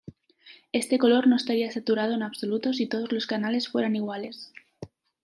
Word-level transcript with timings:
Este 0.71 0.97
color 0.97 1.27
no 1.27 1.35
estaría 1.35 1.69
saturado 1.69 2.15
en 2.15 2.23
absoluto 2.23 2.73
si 2.73 2.87
todos 2.87 3.11
los 3.11 3.27
canales 3.27 3.69
fueran 3.69 3.95
iguales. 3.95 4.51